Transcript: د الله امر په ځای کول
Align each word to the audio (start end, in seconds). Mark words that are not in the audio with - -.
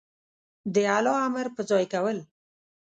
د 0.73 0.75
الله 0.97 1.15
امر 1.27 1.45
په 1.55 1.61
ځای 1.69 1.85
کول 1.93 2.17